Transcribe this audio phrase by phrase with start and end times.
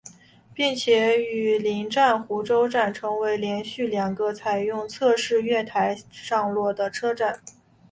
[0.51, 7.39] 并且与邻站壶川站成为连续两个采用侧式月台上落的车站。